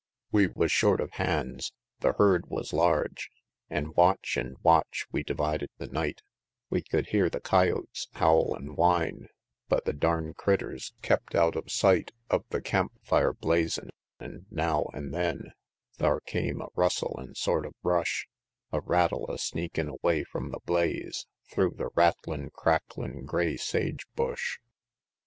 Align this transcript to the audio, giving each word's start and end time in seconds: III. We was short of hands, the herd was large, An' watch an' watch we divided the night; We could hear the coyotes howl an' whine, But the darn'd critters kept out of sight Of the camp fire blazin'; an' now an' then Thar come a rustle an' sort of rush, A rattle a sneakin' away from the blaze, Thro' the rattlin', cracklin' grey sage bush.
III. 0.33 0.47
We 0.47 0.53
was 0.55 0.71
short 0.71 0.99
of 0.99 1.11
hands, 1.11 1.73
the 1.99 2.13
herd 2.13 2.47
was 2.47 2.73
large, 2.73 3.29
An' 3.69 3.93
watch 3.93 4.35
an' 4.35 4.55
watch 4.63 5.05
we 5.11 5.21
divided 5.21 5.69
the 5.77 5.85
night; 5.89 6.23
We 6.71 6.81
could 6.81 7.09
hear 7.09 7.29
the 7.29 7.39
coyotes 7.39 8.07
howl 8.13 8.55
an' 8.55 8.73
whine, 8.75 9.27
But 9.69 9.85
the 9.85 9.93
darn'd 9.93 10.37
critters 10.37 10.93
kept 11.03 11.35
out 11.35 11.55
of 11.55 11.71
sight 11.71 12.13
Of 12.31 12.45
the 12.49 12.61
camp 12.63 12.93
fire 13.03 13.31
blazin'; 13.31 13.91
an' 14.19 14.47
now 14.49 14.89
an' 14.91 15.11
then 15.11 15.51
Thar 15.99 16.19
come 16.21 16.61
a 16.63 16.69
rustle 16.75 17.19
an' 17.21 17.35
sort 17.35 17.67
of 17.67 17.75
rush, 17.83 18.27
A 18.71 18.81
rattle 18.81 19.29
a 19.29 19.37
sneakin' 19.37 19.87
away 19.87 20.23
from 20.23 20.49
the 20.49 20.61
blaze, 20.65 21.27
Thro' 21.51 21.69
the 21.69 21.91
rattlin', 21.93 22.49
cracklin' 22.49 23.27
grey 23.27 23.55
sage 23.55 24.07
bush. 24.15 24.57